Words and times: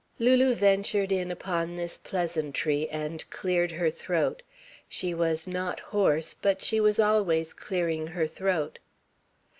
Lulu 0.17 0.55
ventured 0.55 1.11
in 1.11 1.29
upon 1.29 1.75
this 1.75 1.99
pleasantry, 1.99 2.89
and 2.89 3.29
cleared 3.29 3.73
her 3.73 3.91
throat. 3.91 4.41
She 4.89 5.13
was 5.13 5.47
not 5.47 5.79
hoarse, 5.93 6.33
but 6.33 6.63
she 6.63 6.79
was 6.79 6.99
always 6.99 7.53
clearing 7.53 8.07
her 8.07 8.25
throat. 8.25 8.79